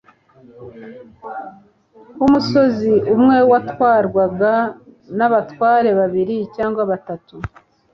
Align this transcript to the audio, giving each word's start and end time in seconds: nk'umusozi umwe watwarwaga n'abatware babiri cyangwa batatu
nk'umusozi 2.15 2.93
umwe 3.13 3.37
watwarwaga 3.51 4.53
n'abatware 5.17 5.89
babiri 5.99 6.37
cyangwa 6.55 6.81
batatu 6.91 7.35